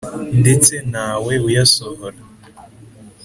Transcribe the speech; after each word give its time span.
Ndetse 0.41 0.73
nawe 0.91 1.33
uyasohora 1.47 2.19